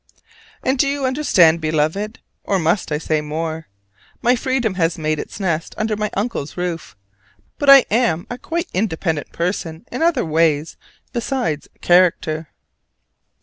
[0.63, 2.17] And do you understand, Beloved?
[2.43, 3.67] or must I say more?
[4.23, 6.95] My freedom has made its nest under my uncle's roof:
[7.59, 10.75] but I am a quite independent person in other ways
[11.13, 12.47] besides character.